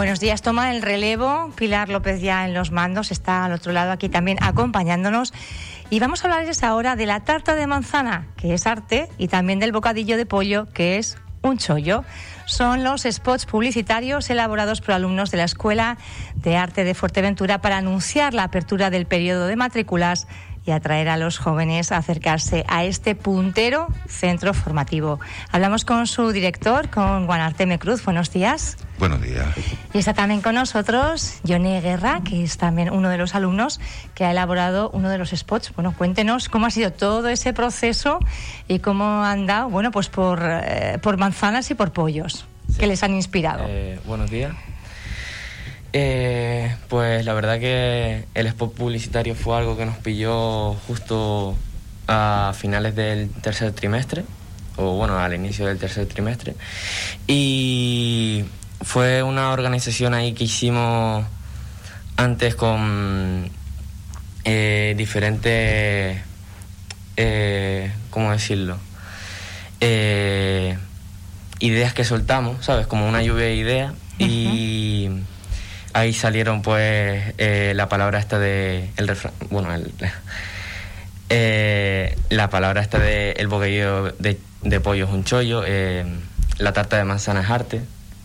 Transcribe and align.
Buenos 0.00 0.18
días, 0.18 0.40
toma 0.40 0.74
el 0.74 0.80
relevo. 0.80 1.52
Pilar 1.56 1.90
López 1.90 2.22
ya 2.22 2.46
en 2.46 2.54
los 2.54 2.70
mandos, 2.70 3.10
está 3.10 3.44
al 3.44 3.52
otro 3.52 3.70
lado 3.70 3.92
aquí 3.92 4.08
también 4.08 4.38
acompañándonos. 4.40 5.34
Y 5.90 6.00
vamos 6.00 6.24
a 6.24 6.28
hablarles 6.28 6.62
ahora 6.62 6.96
de 6.96 7.04
la 7.04 7.20
tarta 7.20 7.54
de 7.54 7.66
manzana, 7.66 8.26
que 8.38 8.54
es 8.54 8.66
arte, 8.66 9.10
y 9.18 9.28
también 9.28 9.58
del 9.58 9.72
bocadillo 9.72 10.16
de 10.16 10.24
pollo, 10.24 10.66
que 10.72 10.96
es 10.96 11.18
un 11.42 11.58
chollo. 11.58 12.02
Son 12.46 12.82
los 12.82 13.02
spots 13.02 13.44
publicitarios 13.44 14.30
elaborados 14.30 14.80
por 14.80 14.92
alumnos 14.92 15.30
de 15.30 15.36
la 15.36 15.44
Escuela 15.44 15.98
de 16.34 16.56
Arte 16.56 16.84
de 16.84 16.94
Fuerteventura 16.94 17.60
para 17.60 17.76
anunciar 17.76 18.32
la 18.32 18.44
apertura 18.44 18.88
del 18.88 19.04
periodo 19.04 19.48
de 19.48 19.56
matrículas 19.56 20.26
y 20.70 20.72
atraer 20.72 21.08
a 21.08 21.16
los 21.16 21.38
jóvenes 21.38 21.90
a 21.90 21.96
acercarse 21.96 22.64
a 22.68 22.84
este 22.84 23.16
puntero 23.16 23.88
centro 24.06 24.54
formativo. 24.54 25.18
Hablamos 25.50 25.84
con 25.84 26.06
su 26.06 26.30
director, 26.30 26.90
con 26.90 27.26
Juan 27.26 27.40
Arteme 27.40 27.80
Cruz. 27.80 28.04
Buenos 28.04 28.30
días. 28.30 28.76
Buenos 29.00 29.20
días. 29.20 29.48
Y 29.92 29.98
está 29.98 30.14
también 30.14 30.42
con 30.42 30.54
nosotros 30.54 31.40
Joné 31.46 31.80
Guerra, 31.80 32.20
que 32.24 32.44
es 32.44 32.56
también 32.56 32.90
uno 32.90 33.08
de 33.08 33.18
los 33.18 33.34
alumnos 33.34 33.80
que 34.14 34.24
ha 34.24 34.30
elaborado 34.30 34.90
uno 34.90 35.08
de 35.08 35.18
los 35.18 35.30
spots. 35.30 35.74
Bueno, 35.74 35.92
cuéntenos 35.96 36.48
cómo 36.48 36.66
ha 36.66 36.70
sido 36.70 36.92
todo 36.92 37.28
ese 37.28 37.52
proceso 37.52 38.20
y 38.68 38.78
cómo 38.78 39.24
han 39.24 39.46
dado, 39.46 39.70
bueno, 39.70 39.90
pues 39.90 40.08
por, 40.08 40.40
eh, 40.42 40.98
por 41.02 41.16
manzanas 41.16 41.68
y 41.72 41.74
por 41.74 41.92
pollos, 41.92 42.46
que 42.78 42.86
les 42.86 43.02
han 43.02 43.14
inspirado. 43.14 43.64
Eh, 43.66 43.98
buenos 44.06 44.30
días. 44.30 44.52
Eh, 45.92 46.76
pues 46.88 47.24
la 47.24 47.34
verdad 47.34 47.58
que 47.58 48.24
el 48.34 48.46
spot 48.46 48.74
publicitario 48.74 49.34
fue 49.34 49.56
algo 49.56 49.76
que 49.76 49.86
nos 49.86 49.96
pilló 49.98 50.74
justo 50.86 51.56
a 52.06 52.52
finales 52.56 52.94
del 52.94 53.30
tercer 53.30 53.72
trimestre, 53.72 54.24
o 54.76 54.96
bueno, 54.96 55.18
al 55.18 55.34
inicio 55.34 55.66
del 55.66 55.78
tercer 55.78 56.06
trimestre. 56.06 56.54
Y 57.26 58.44
fue 58.82 59.22
una 59.22 59.52
organización 59.52 60.14
ahí 60.14 60.32
que 60.32 60.44
hicimos 60.44 61.24
antes 62.16 62.54
con 62.54 63.50
eh, 64.44 64.94
diferentes, 64.96 66.20
eh, 67.16 67.92
¿cómo 68.10 68.32
decirlo? 68.32 68.78
Eh, 69.80 70.76
ideas 71.60 71.94
que 71.94 72.04
soltamos, 72.04 72.64
¿sabes? 72.64 72.86
Como 72.86 73.08
una 73.08 73.22
lluvia 73.22 73.46
de 73.46 73.54
ideas. 73.54 73.92
Y 74.18 74.59
ahí 75.92 76.12
salieron 76.12 76.62
pues 76.62 77.34
eh, 77.38 77.72
la 77.74 77.88
palabra 77.88 78.18
esta 78.18 78.38
de 78.38 78.90
el 78.96 79.08
refrán, 79.08 79.32
bueno, 79.50 79.72
el, 79.74 79.92
eh, 81.28 82.16
la 82.28 82.50
palabra 82.50 82.80
esta 82.80 82.98
de 82.98 83.32
el 83.32 83.48
bocadillo 83.48 84.12
de, 84.18 84.38
de 84.62 84.80
pollo 84.80 85.04
es 85.06 85.10
un 85.10 85.24
chollo, 85.24 85.62
eh, 85.66 86.04
la 86.58 86.72
tarta 86.72 86.96
de 86.96 87.04
manzana 87.04 87.40
es 87.42 87.50
arte. 87.50 87.80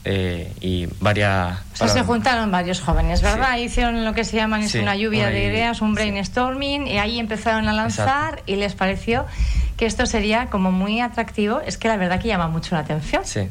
eh, 0.08 0.52
y 0.62 0.88
varias 1.00 1.58
O 1.74 1.78
sea, 1.78 1.88
se 1.88 2.04
juntaron 2.04 2.52
varios 2.52 2.80
jóvenes, 2.80 3.22
¿verdad? 3.24 3.56
Sí. 3.56 3.64
Hicieron 3.64 4.06
lo 4.06 4.14
que 4.14 4.24
se 4.24 4.38
llaman 4.38 4.62
es 4.62 4.76
una 4.76 4.96
lluvia 4.96 5.24
una 5.24 5.32
de 5.32 5.46
ideas, 5.46 5.82
un 5.82 5.90
sí. 5.90 5.96
brainstorming, 5.96 6.86
y 6.88 7.00
ahí 7.00 7.20
empezaron 7.20 7.68
a 7.68 7.74
lanzar 7.74 8.44
y 8.46 8.56
les 8.56 8.76
pareció 8.76 9.26
que 9.78 9.86
esto 9.88 10.06
sería 10.06 10.48
como 10.48 10.72
muy 10.72 11.02
atractivo. 11.02 11.60
Es 11.60 11.78
que 11.78 11.88
la 11.88 11.98
verdad 11.98 12.20
que 12.22 12.28
llama 12.28 12.48
mucho 12.48 12.76
la 12.76 12.82
atención. 12.82 13.24
Sí. 13.26 13.50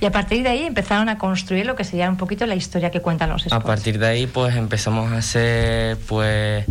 Y 0.00 0.04
a 0.06 0.12
partir 0.12 0.42
de 0.42 0.50
ahí 0.50 0.62
empezaron 0.64 1.08
a 1.08 1.18
construir 1.18 1.66
lo 1.66 1.74
que 1.74 1.84
sería 1.84 2.08
un 2.08 2.16
poquito 2.16 2.46
la 2.46 2.54
historia 2.54 2.90
que 2.90 3.00
cuentan 3.00 3.30
los 3.30 3.44
A 3.46 3.48
spots. 3.48 3.64
partir 3.64 3.98
de 3.98 4.06
ahí, 4.06 4.26
pues 4.26 4.54
empezamos 4.56 5.12
a 5.12 5.18
hacer, 5.18 5.98
pues, 6.06 6.64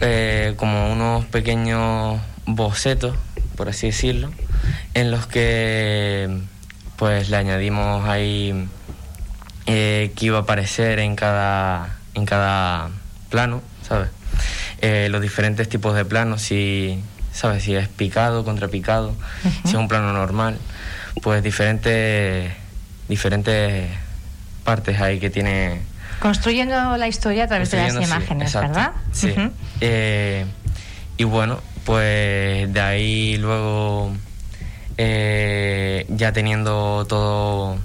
eh, 0.00 0.54
como 0.56 0.92
unos 0.92 1.24
pequeños 1.26 2.20
bocetos, 2.46 3.16
por 3.56 3.68
así 3.68 3.88
decirlo, 3.88 4.30
en 4.94 5.10
los 5.10 5.26
que, 5.26 6.40
pues, 6.96 7.28
le 7.30 7.36
añadimos 7.36 8.08
ahí 8.08 8.68
eh, 9.66 10.12
que 10.16 10.26
iba 10.26 10.38
a 10.38 10.42
aparecer 10.42 10.98
en 10.98 11.14
cada, 11.14 11.96
en 12.14 12.24
cada 12.26 12.90
plano, 13.28 13.62
¿sabes? 13.86 14.08
Eh, 14.80 15.08
los 15.10 15.22
diferentes 15.22 15.68
tipos 15.68 15.94
de 15.94 16.04
planos, 16.04 16.42
si, 16.42 16.98
¿sabes? 17.32 17.64
Si 17.64 17.74
es 17.74 17.88
picado, 17.88 18.44
contrapicado, 18.44 19.14
si 19.64 19.70
es 19.70 19.74
un 19.74 19.88
plano 19.88 20.12
normal, 20.12 20.58
pues 21.22 21.42
diferentes, 21.42 22.52
diferentes 23.08 23.90
partes 24.64 25.00
ahí 25.00 25.18
que 25.18 25.30
tiene 25.30 25.80
Construyendo 26.22 26.96
la 26.96 27.08
historia 27.08 27.44
a 27.44 27.48
través 27.48 27.72
de 27.72 27.78
las 27.78 27.94
sí, 27.94 28.04
imágenes, 28.04 28.54
¿verdad? 28.54 28.92
Sí. 29.10 29.34
Eh, 29.80 30.46
y 31.16 31.24
bueno, 31.24 31.58
pues 31.84 32.72
de 32.72 32.80
ahí 32.80 33.36
luego, 33.38 34.12
eh, 34.98 36.06
ya 36.10 36.32
teniendo 36.32 37.04
todo, 37.08 37.76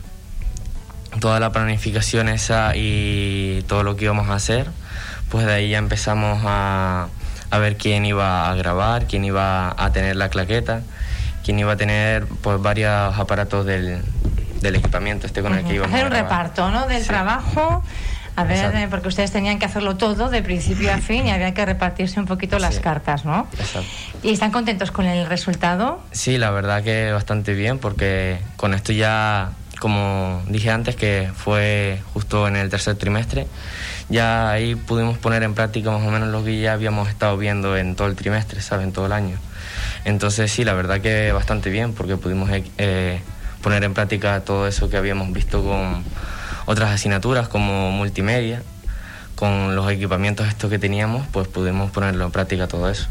toda 1.20 1.40
la 1.40 1.52
planificación 1.52 2.30
esa 2.30 2.74
y 2.76 3.64
todo 3.68 3.82
lo 3.82 3.96
que 3.96 4.06
íbamos 4.06 4.30
a 4.30 4.36
hacer, 4.36 4.68
pues 5.32 5.48
de 5.48 5.54
ahí 5.54 5.70
ya 5.70 5.80
empezamos 5.80 6.40
a, 6.46 7.08
a 7.52 7.58
ver 7.60 7.78
quién 7.78 8.06
iba 8.06 8.50
a 8.50 8.56
grabar, 8.56 9.06
quién 9.06 9.24
iba 9.26 9.74
a 9.78 9.92
tener 9.92 10.16
la 10.16 10.30
claqueta, 10.30 10.82
quién 11.44 11.60
iba 11.60 11.74
a 11.74 11.78
tener 11.78 12.26
pues 12.42 12.62
varios 12.62 13.18
aparatos 13.18 13.66
del, 13.66 14.02
del 14.62 14.76
equipamiento 14.76 15.28
este 15.28 15.42
con 15.42 15.54
el 15.54 15.64
que 15.66 15.76
íbamos 15.76 15.94
Hacer 15.94 16.06
un 16.08 16.12
reparto, 16.12 16.70
¿no? 16.72 16.88
Del 16.88 17.02
Sí. 17.04 17.08
trabajo. 17.08 17.84
A 18.36 18.44
ver, 18.44 18.58
Exacto. 18.58 18.78
eh, 18.78 18.88
porque 18.92 19.08
ustedes 19.08 19.32
tenían 19.32 19.58
que 19.58 19.66
hacerlo 19.66 19.98
todo 19.98 20.30
de 20.30 20.44
principio 20.44 20.94
a 20.94 20.98
fin 21.00 21.26
y 21.26 21.32
había 21.32 21.54
que 21.56 21.66
repartirse 21.66 22.20
un 22.20 22.28
poquito 22.28 22.60
las 22.60 22.80
cartas, 22.80 23.26
¿no? 23.26 23.48
Exacto. 23.58 23.90
¿Y 24.22 24.32
están 24.32 24.52
contentos 24.52 24.92
con 24.92 25.06
el 25.08 25.26
resultado? 25.26 26.04
Sí, 26.12 26.38
la 26.38 26.52
verdad 26.52 26.84
que 26.84 27.12
bastante 27.12 27.54
bien 27.54 27.80
porque 27.80 28.38
con 28.56 28.76
esto 28.76 28.94
ya, 28.94 29.50
como 29.80 30.44
dije 30.50 30.70
antes, 30.70 30.96
que 30.96 31.32
fue 31.36 32.00
justo 32.14 32.48
en 32.48 32.58
el 32.58 32.70
tercer 32.70 32.96
trimestre, 32.96 33.48
ya 34.10 34.52
ahí 34.52 34.76
pudimos 34.76 35.18
poner 35.18 35.44
en 35.44 35.54
práctica 35.54 35.92
más 35.92 36.06
o 36.06 36.12
menos 36.12 36.30
lo 36.30 36.44
que 36.44 36.60
ya 36.60 36.74
habíamos 36.74 37.10
estado 37.10 37.38
viendo 37.38 37.76
en 37.76 37.96
todo 37.96 38.08
el 38.08 38.16
trimestre, 38.16 38.62
¿sabes? 38.62 38.86
En 38.86 38.94
todo 38.94 39.06
el 39.06 39.12
año. 39.12 39.38
Entonces 40.06 40.52
sí, 40.52 40.64
la 40.64 40.74
verdad 40.74 41.02
que 41.02 41.32
bastante 41.32 41.70
bien 41.70 41.94
porque 41.94 42.18
pudimos 42.18 42.50
eh, 42.52 43.22
poner 43.62 43.84
en 43.84 43.94
práctica 43.94 44.40
todo 44.42 44.68
eso 44.68 44.90
que 44.90 44.98
habíamos 44.98 45.32
visto 45.34 45.64
con 45.64 46.04
otras 46.66 46.92
asignaturas 46.92 47.48
como 47.48 47.92
multimedia, 47.92 48.62
con 49.36 49.76
los 49.76 49.90
equipamientos 49.92 50.48
estos 50.48 50.70
que 50.70 50.80
teníamos, 50.80 51.28
pues 51.28 51.48
pudimos 51.48 51.92
ponerlo 51.92 52.26
en 52.26 52.32
práctica 52.32 52.68
todo 52.68 52.90
eso. 52.90 53.08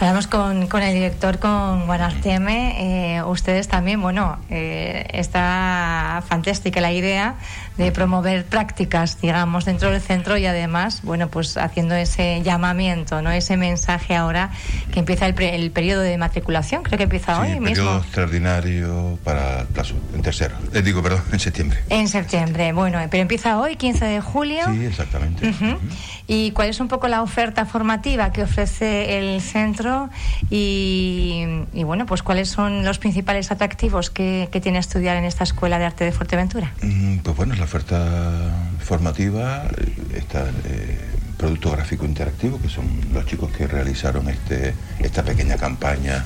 Hablamos 0.00 0.26
con, 0.26 0.66
con 0.66 0.82
el 0.82 0.94
director, 0.94 1.38
con 1.38 1.86
Juan 1.86 2.00
Arteme. 2.00 3.16
Eh, 3.16 3.22
ustedes 3.22 3.68
también, 3.68 4.00
bueno, 4.00 4.38
eh, 4.50 5.06
está 5.12 6.22
fantástica 6.28 6.80
la 6.80 6.92
idea 6.92 7.34
de 7.76 7.90
promover 7.90 8.44
prácticas, 8.44 9.20
digamos, 9.20 9.64
dentro 9.64 9.90
del 9.90 10.00
centro 10.00 10.36
y 10.36 10.44
además, 10.46 11.00
bueno, 11.04 11.28
pues 11.28 11.56
haciendo 11.56 11.94
ese 11.94 12.42
llamamiento, 12.42 13.22
¿no? 13.22 13.30
Ese 13.30 13.56
mensaje 13.56 14.14
ahora 14.14 14.50
que 14.92 15.00
empieza 15.00 15.24
el, 15.26 15.34
pre- 15.34 15.54
el 15.54 15.70
periodo 15.70 16.02
de 16.02 16.18
matriculación, 16.18 16.82
creo 16.82 16.98
que 16.98 17.04
empieza 17.04 17.34
Sí, 17.36 17.40
hoy 17.52 17.60
periodo 17.60 17.84
mismo. 17.92 17.96
extraordinario 17.98 19.18
para 19.24 19.64
plazo, 19.72 19.94
en 20.14 20.20
tercero. 20.22 20.54
Les 20.72 20.84
digo, 20.84 21.02
perdón, 21.02 21.22
en 21.32 21.40
septiembre. 21.40 21.78
En 21.88 22.08
septiembre, 22.08 22.72
bueno, 22.72 22.98
pero 23.10 23.22
empieza 23.22 23.58
hoy, 23.58 23.76
15 23.76 24.04
de 24.04 24.20
julio. 24.20 24.64
Sí, 24.70 24.84
exactamente. 24.84 25.48
Ujú. 25.48 25.64
Ujú. 25.64 25.78
¿Y 26.26 26.50
cuál 26.52 26.68
es 26.68 26.78
un 26.80 26.88
poco 26.88 27.08
la 27.08 27.22
oferta 27.22 27.64
formativa 27.66 28.32
que 28.32 28.42
ofrece 28.42 29.01
el 29.18 29.40
centro? 29.40 30.10
Y, 30.50 31.44
y, 31.72 31.84
bueno, 31.84 32.06
pues 32.06 32.22
cuáles 32.22 32.48
son 32.48 32.84
los 32.84 32.98
principales 32.98 33.50
atractivos 33.50 34.10
que, 34.10 34.48
que 34.52 34.60
tiene 34.60 34.78
estudiar 34.78 35.16
en 35.16 35.24
esta 35.24 35.44
Escuela 35.44 35.78
de 35.78 35.84
Arte 35.86 36.04
de 36.04 36.12
Fuerteventura? 36.12 36.72
Mm, 36.82 37.18
Pues 37.18 37.36
bueno, 37.36 37.54
la 37.54 37.64
oferta 37.64 38.50
formativa 38.80 39.64
eh, 39.76 40.16
está 40.16 40.48
eh, 40.66 40.98
producto 41.36 41.70
gráfico 41.70 42.04
interactivo, 42.04 42.60
que 42.60 42.68
son 42.68 42.84
los 43.12 43.26
chicos 43.26 43.50
que 43.52 43.66
realizaron 43.66 44.28
este, 44.28 44.74
esta 45.00 45.22
pequeña 45.22 45.56
campaña 45.56 46.24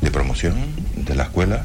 de 0.00 0.10
promoción 0.10 0.54
de 0.96 1.14
la 1.14 1.24
escuela. 1.24 1.64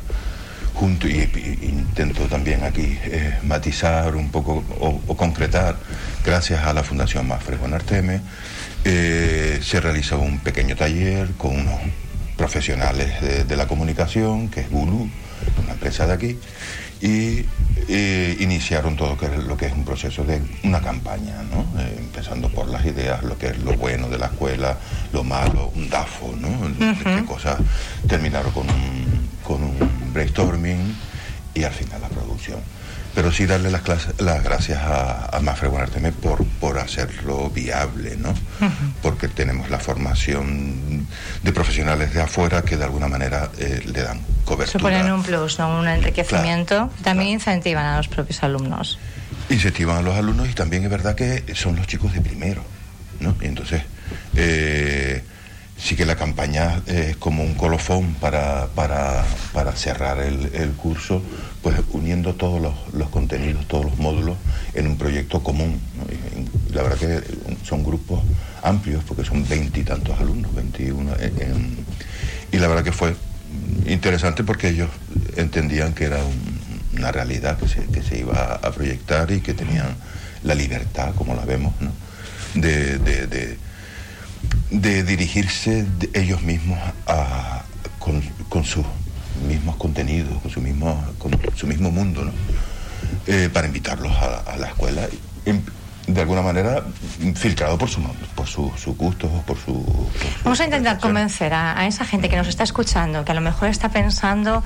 Junto, 0.74 1.06
y, 1.08 1.12
y 1.12 1.66
intento 1.68 2.24
también 2.28 2.64
aquí 2.64 2.98
eh, 3.04 3.38
matizar 3.44 4.16
un 4.16 4.30
poco 4.30 4.64
o, 4.80 5.02
o 5.06 5.18
concretar, 5.18 5.76
gracias 6.26 6.66
a 6.66 6.74
la 6.74 6.82
Fundación 6.82 7.28
Mafre 7.28 7.58
Juan 7.58 7.74
Arteme, 7.74 8.22
eh, 8.84 9.60
se 9.62 9.80
realiza 9.80 10.18
un 10.18 10.40
pequeño 10.40 10.76
taller 10.76 11.32
con 11.38 11.60
unos 11.60 11.80
profesionales 12.36 13.22
de, 13.22 13.44
de 13.44 13.56
la 13.56 13.68
comunicación, 13.68 14.50
que 14.50 14.62
es 14.62 14.70
Gulu, 14.70 15.10
una 15.64 15.74
empresa 15.74 16.08
de 16.08 16.14
aquí, 16.14 16.40
y 17.02 17.46
eh, 17.88 18.38
iniciaron 18.40 18.96
todo 18.96 19.18
lo 19.48 19.58
que 19.58 19.66
es 19.66 19.74
un 19.74 19.84
proceso 19.84 20.24
de 20.24 20.42
una 20.64 20.82
campaña, 20.82 21.42
¿no? 21.44 21.82
Eh, 21.82 21.96
empezando 21.98 22.50
por 22.50 22.68
las 22.68 22.86
ideas, 22.86 23.24
lo 23.24 23.38
que 23.38 23.48
es 23.48 23.58
lo 23.60 23.74
bueno 23.74 24.08
de 24.08 24.20
la 24.20 24.28
escuela, 24.28 24.78
lo 25.12 25.24
malo, 25.24 25.72
un 25.76 25.90
DAFO, 25.90 26.36
¿no? 26.40 26.50
Qué 27.04 27.26
cosas 27.26 27.58
terminaron 28.08 28.52
con 28.52 28.70
un, 28.70 29.30
con 29.44 29.64
un 29.64 30.14
brainstorming 30.14 30.96
y 31.56 31.64
al 31.64 31.74
final 31.74 32.02
la 32.02 32.10
producción. 32.10 32.60
Pero 33.14 33.32
sí 33.32 33.46
darle 33.46 33.72
las, 33.72 33.82
clases- 33.82 34.14
las 34.22 34.42
gracias 34.44 34.80
a, 34.82 35.26
a 35.36 35.40
Mafre 35.42 35.68
Guanarteme 35.68 36.12
por, 36.14 36.46
por 36.62 36.80
hacerlo 36.80 37.50
viable, 37.50 38.16
¿no? 38.18 38.34
Porque 39.02 39.28
tenemos 39.28 39.70
la 39.70 39.80
formación 39.80 41.06
de 41.44 41.52
profesionales 41.52 42.14
de 42.14 42.22
afuera 42.22 42.62
que 42.62 42.78
de 42.78 42.86
alguna 42.86 43.08
manera 43.10 43.50
eh, 43.60 43.82
le 43.86 44.02
dan 44.04 44.22
cobertura. 44.46 44.80
Suponen 44.80 45.12
un 45.12 45.24
plus, 45.24 45.60
¿no? 45.60 45.78
un 45.80 45.88
enriquecimiento. 45.88 46.90
también 47.04 47.30
incentivan 47.32 47.86
a 47.86 47.98
los 47.98 48.08
propios 48.08 48.42
alumnos. 48.44 48.98
Incentivan 49.50 49.98
a 49.98 50.02
los 50.02 50.16
alumnos 50.16 50.48
y 50.50 50.54
también 50.54 50.84
es 50.86 50.90
verdad 50.90 51.14
que 51.16 51.44
son 51.54 51.76
los 51.76 51.88
chicos 51.88 52.14
de 52.14 52.22
primero, 52.22 52.64
¿no? 53.20 53.36
Y 53.42 53.46
entonces, 53.48 53.82
eh, 54.38 55.22
sí 55.82 55.96
que 55.96 56.06
la 56.06 56.16
campaña 56.16 56.82
es 56.86 57.18
como 57.18 57.44
un 57.44 57.56
colofón 57.56 58.14
para, 58.16 58.68
para, 58.68 59.26
para 59.52 59.72
cerrar 59.76 60.20
el, 60.20 60.72
curso, 60.74 61.24
pues 61.64 61.76
uniendo 61.92 62.36
todos 62.36 62.62
los, 62.94 63.10
contenidos, 63.10 63.68
todos 63.68 63.86
los 63.86 63.98
módulos 63.98 64.38
en 64.76 64.88
un 64.88 64.98
proyecto 64.98 65.42
común. 65.42 65.82
la 66.72 66.84
verdad 66.84 66.98
que 66.98 67.24
son 67.66 67.84
grupos 67.84 68.22
amplios, 68.62 69.04
porque 69.04 69.26
son 69.26 69.48
veintitantos 69.48 70.20
alumnos, 70.20 70.54
21, 70.54 71.14
y 72.52 72.58
la 72.58 72.68
verdad 72.68 72.84
que 72.84 72.92
fue 72.92 73.16
interesante 73.88 74.44
porque 74.44 74.70
ellos 74.70 74.90
entendían 75.36 75.94
que 75.94 76.06
era 76.06 76.20
una 76.96 77.12
realidad 77.12 77.58
que 77.58 77.68
se, 77.68 77.86
que 77.86 78.04
se, 78.04 78.20
iba 78.20 78.60
a 78.62 78.72
proyectar 78.72 79.32
y 79.32 79.42
que 79.42 79.54
tenían 79.54 79.96
la 80.44 80.54
libertad, 80.54 81.16
como 81.16 81.34
la 81.34 81.44
vemos, 81.44 81.74
¿no? 81.82 81.92
de 82.54 83.58
dirigirse 84.70 85.86
ellos 86.14 86.42
mismos 86.42 86.80
a, 87.08 87.64
con, 88.00 88.64
sus 88.64 88.86
mismos 89.48 89.76
contenidos, 89.76 90.42
con 90.42 90.52
su 90.52 90.62
mismo, 90.62 91.04
con 91.18 91.38
su 91.56 91.68
mismo 91.68 91.92
mundo, 91.92 92.26
¿no? 92.26 92.32
Eh, 93.28 93.50
para 93.52 93.68
invitarlos 93.68 94.12
a, 94.14 94.40
a 94.40 94.58
la 94.58 94.68
escuela 94.68 95.08
de 96.14 96.22
alguna 96.22 96.42
manera 96.42 96.84
filtrado 97.36 97.78
por 97.78 97.90
su 97.90 98.02
por 98.36 98.48
su, 98.48 98.72
su 98.76 98.96
gusto, 98.96 99.28
por 99.46 99.58
su, 99.58 99.86
Vamos 100.44 100.60
a 100.60 100.66
intentar 100.66 101.00
convencer 101.00 101.54
a, 101.54 101.86
esa 101.86 102.06
gente 102.06 102.30
que 102.30 102.36
nos 102.36 102.48
está 102.48 102.64
escuchando, 102.64 103.24
que 103.24 103.32
a 103.32 103.36
lo 103.36 103.42
mejor 103.42 103.70
está 103.70 103.90
pensando, 103.90 104.64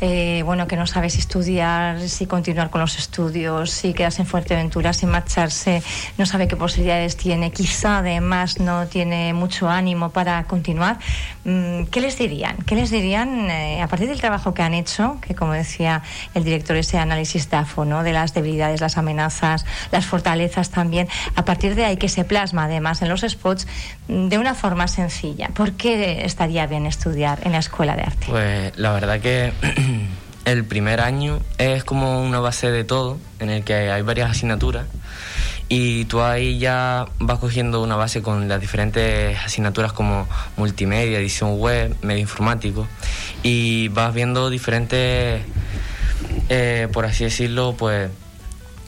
eh, 0.00 0.42
bueno, 0.44 0.66
que 0.66 0.76
no 0.76 0.86
sabe 0.86 1.10
si 1.10 1.20
estudiar, 1.20 2.00
si 2.08 2.26
continuar 2.26 2.70
con 2.70 2.80
los 2.80 2.98
estudios, 2.98 3.70
si 3.70 3.94
quedarse 3.94 4.22
en 4.22 4.26
Fuerteventura, 4.26 4.92
si 4.92 5.06
marcharse, 5.06 5.82
no 6.18 6.26
sabe 6.26 6.48
qué 6.48 6.56
posibilidades 6.56 7.16
tiene, 7.16 7.50
quizá 7.50 7.98
además 7.98 8.60
no 8.60 8.86
tiene 8.86 9.32
mucho 9.32 9.68
ánimo 9.68 10.10
para 10.10 10.44
continuar. 10.44 10.98
Mm, 11.44 11.84
¿Qué 11.84 12.00
les 12.00 12.18
dirían? 12.18 12.56
¿Qué 12.66 12.74
les 12.74 12.90
dirían 12.90 13.50
eh, 13.50 13.82
a 13.82 13.88
partir 13.88 14.08
del 14.08 14.20
trabajo 14.20 14.54
que 14.54 14.62
han 14.62 14.74
hecho, 14.74 15.18
que 15.20 15.34
como 15.34 15.52
decía 15.52 16.02
el 16.34 16.44
director, 16.44 16.76
ese 16.76 16.98
análisis 16.98 17.48
DAFO, 17.48 17.84
¿no? 17.84 18.02
de 18.02 18.12
las 18.12 18.34
debilidades, 18.34 18.80
las 18.80 18.98
amenazas, 18.98 19.64
las 19.90 20.06
fortalezas 20.06 20.70
también, 20.70 20.83
a 21.34 21.44
partir 21.44 21.74
de 21.74 21.84
ahí 21.84 21.96
que 21.96 22.08
se 22.08 22.24
plasma 22.24 22.64
además 22.64 23.02
en 23.02 23.08
los 23.08 23.22
spots 23.22 23.66
mm, 24.08 24.28
de 24.28 24.38
una 24.38 24.54
forma 24.54 24.88
sencilla. 24.88 25.48
¿Por 25.48 25.72
qué 25.72 26.24
estaría 26.24 26.66
bien 26.66 26.86
estudiar 26.86 27.40
en 27.44 27.52
la 27.52 27.58
escuela 27.58 27.96
de 27.96 28.02
arte? 28.02 28.26
Pues 28.28 28.76
la 28.76 28.92
verdad 28.92 29.20
que 29.20 29.52
el 30.44 30.64
primer 30.64 31.00
año 31.00 31.40
es 31.58 31.84
como 31.84 32.22
una 32.22 32.40
base 32.40 32.70
de 32.70 32.84
todo, 32.84 33.18
en 33.38 33.50
el 33.50 33.64
que 33.64 33.74
hay 33.74 34.02
varias 34.02 34.30
asignaturas 34.30 34.86
y 35.68 36.04
tú 36.04 36.20
ahí 36.20 36.58
ya 36.58 37.06
vas 37.18 37.38
cogiendo 37.38 37.82
una 37.82 37.96
base 37.96 38.22
con 38.22 38.48
las 38.48 38.60
diferentes 38.60 39.38
asignaturas 39.38 39.92
como 39.92 40.28
multimedia, 40.56 41.18
edición 41.18 41.58
web, 41.58 41.96
medio 42.02 42.20
informático 42.20 42.86
y 43.42 43.88
vas 43.88 44.14
viendo 44.14 44.50
diferentes, 44.50 45.42
eh, 46.48 46.88
por 46.92 47.06
así 47.06 47.24
decirlo, 47.24 47.74
pues 47.78 48.10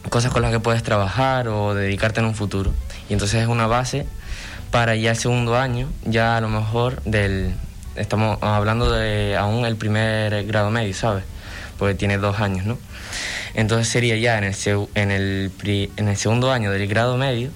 cosas 0.08 0.32
con 0.32 0.43
las 0.43 0.50
que 0.50 0.61
puedes 0.61 0.82
trabajar 0.82 1.49
o 1.49 1.75
dedicarte 1.75 2.20
en 2.20 2.26
un 2.26 2.35
futuro. 2.35 2.73
Y 3.08 3.12
entonces 3.12 3.43
es 3.43 3.49
una 3.49 3.67
base 3.67 4.06
para 4.70 4.94
ya 4.97 5.11
el 5.11 5.17
segundo 5.17 5.56
año, 5.56 5.88
ya 6.05 6.37
a 6.37 6.41
lo 6.41 6.49
mejor 6.49 7.03
del... 7.05 7.55
Estamos 7.94 8.38
hablando 8.43 8.91
de 8.91 9.37
aún 9.37 9.64
el 9.64 9.76
primer 9.76 10.44
grado 10.44 10.70
medio, 10.70 10.93
¿sabes? 10.93 11.25
Porque 11.79 11.94
tiene 11.94 12.19
dos 12.19 12.41
años, 12.41 12.67
¿no? 12.67 12.79
Entonces 13.55 13.88
sería 13.88 14.17
ya 14.17 14.37
en 14.37 14.44
el, 14.44 14.55
en 14.94 15.11
el, 15.11 15.50
en 15.97 16.09
el 16.09 16.17
segundo 16.17 16.52
año 16.52 16.70
del 16.70 16.87
grado 16.88 17.17
medio, 17.17 17.50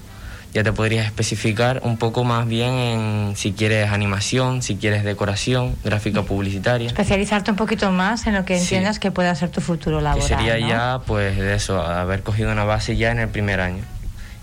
ya 0.53 0.63
te 0.63 0.73
podrías 0.73 1.05
especificar 1.05 1.81
un 1.83 1.97
poco 1.97 2.23
más 2.23 2.47
bien 2.47 2.71
en 2.73 3.33
si 3.35 3.53
quieres 3.53 3.91
animación, 3.91 4.61
si 4.61 4.75
quieres 4.75 5.03
decoración, 5.03 5.75
gráfica 5.83 6.23
publicitaria. 6.23 6.87
Especializarte 6.87 7.51
un 7.51 7.57
poquito 7.57 7.91
más 7.91 8.27
en 8.27 8.35
lo 8.35 8.45
que 8.45 8.57
entiendas 8.57 8.99
que 8.99 9.11
pueda 9.11 9.33
ser 9.35 9.49
tu 9.49 9.61
futuro 9.61 10.01
laboral. 10.01 10.27
Que 10.27 10.35
sería 10.35 10.59
ya, 10.59 11.01
pues, 11.05 11.37
de 11.37 11.55
eso, 11.55 11.81
haber 11.81 12.23
cogido 12.23 12.51
una 12.51 12.65
base 12.65 12.97
ya 12.97 13.11
en 13.11 13.19
el 13.19 13.29
primer 13.29 13.61
año. 13.61 13.83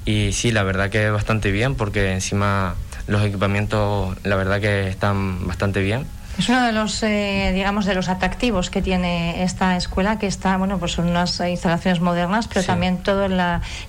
Y 0.05 0.33
sí, 0.33 0.51
la 0.51 0.63
verdad 0.63 0.89
que 0.89 1.07
es 1.07 1.13
bastante 1.13 1.51
bien 1.51 1.75
porque 1.75 2.13
encima 2.13 2.75
los 3.07 3.23
equipamientos, 3.23 4.17
la 4.23 4.37
verdad 4.37 4.61
que 4.61 4.89
están 4.89 5.47
bastante 5.47 5.81
bien 5.81 6.07
es 6.39 6.49
uno 6.49 6.65
de 6.65 6.73
los, 6.73 7.03
eh, 7.03 7.51
digamos, 7.53 7.85
de 7.85 7.95
los 7.95 8.09
atractivos 8.09 8.71
que 8.71 8.81
tiene 8.81 9.43
esta 9.43 9.77
escuela, 9.77 10.19
que 10.21 10.29
está, 10.29 10.57
bueno, 10.57 10.79
pues 10.79 10.93
son 10.93 11.09
unas 11.09 11.41
instalaciones 11.41 12.01
modernas, 12.01 12.47
pero 12.47 12.65
también 12.65 12.99
todo 12.99 13.25
el 13.25 13.41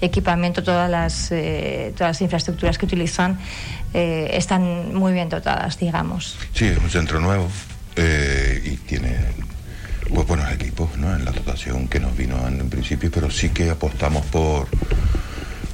equipamiento, 0.02 0.64
todas 0.64 0.90
las, 0.90 1.32
eh, 1.32 1.94
todas 1.96 2.12
las 2.12 2.22
infraestructuras 2.22 2.80
que 2.80 2.88
utilizan 2.88 3.38
eh, 3.94 4.32
están 4.34 4.96
muy 4.96 5.14
bien 5.14 5.30
dotadas, 5.30 5.78
digamos. 5.78 6.38
Sí, 6.54 6.66
es 6.66 6.78
un 6.80 6.90
centro 6.90 7.20
nuevo 7.20 7.48
y 7.96 8.78
tiene 8.78 9.18
pues 10.14 10.26
buenos 10.26 10.50
equipos, 10.54 10.98
¿no? 10.98 11.14
En 11.14 11.26
la 11.26 11.32
dotación 11.32 11.88
que 11.90 12.00
nos 12.00 12.16
vino 12.16 12.48
en, 12.48 12.70
principio, 12.70 13.12
pero 13.12 13.30
sí 13.30 13.50
que 13.50 13.70
apostamos 13.70 14.26
por 14.28 14.68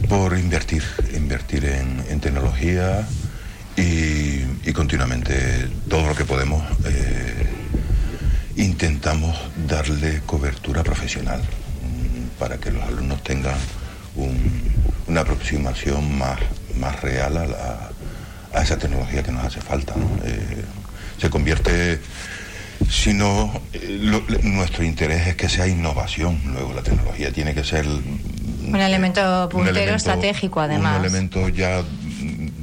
por 0.09 0.37
invertir, 0.37 0.83
invertir 1.15 1.65
en, 1.65 2.03
en 2.09 2.19
tecnología 2.19 3.07
y, 3.77 4.41
continuamente 4.73 5.69
todo 5.87 6.07
lo 6.07 6.15
que 6.15 6.25
podemos 6.25 6.63
eh, 6.85 7.47
intentamos 8.55 9.37
darle 9.67 10.21
cobertura 10.25 10.83
profesional 10.83 11.39
mm, 11.39 12.39
para 12.39 12.57
que 12.57 12.71
los 12.71 12.83
alumnos 12.83 13.23
tengan 13.23 13.55
una 15.07 15.21
aproximación 15.21 16.17
más, 16.17 16.39
más 16.79 17.01
real 17.01 17.37
a, 17.37 18.57
a, 18.57 18.61
esa 18.61 18.77
tecnología 18.77 19.23
que 19.23 19.31
nos 19.31 19.45
hace 19.45 19.61
falta. 19.61 19.93
Eh, 20.23 20.63
se 21.19 21.29
convierte, 21.29 21.99
si 22.89 23.13
no, 23.13 23.61
eh, 23.73 24.21
nuestro 24.43 24.83
interés 24.83 25.27
es 25.27 25.35
que 25.35 25.49
sea 25.49 25.67
innovación, 25.67 26.41
luego 26.53 26.73
la 26.73 26.81
tecnología 26.81 27.31
tiene 27.31 27.53
que 27.53 27.63
ser... 27.63 27.85
Un 27.87 28.81
elemento 28.81 29.49
puntero 29.49 29.95
estratégico, 29.95 30.61
además. 30.61 30.99
Un 30.99 31.05
elemento 31.05 31.49
ya 31.49 31.83